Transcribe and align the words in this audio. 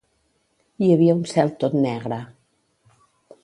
Hi 0.83 0.87
havia 0.93 1.15
un 1.17 1.21
cel 1.33 1.53
tot 1.65 1.77
negre. 1.85 2.21